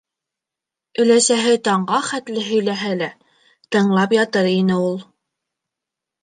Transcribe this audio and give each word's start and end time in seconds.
Өләсәһе 1.03 1.51
таңға 1.67 1.99
хәтле 2.07 2.45
һөйләһә 2.47 2.89
лә, 3.03 3.11
тыңлап 3.77 4.17
ятыр 4.19 4.51
ине 4.55 4.81
ул. 4.89 4.99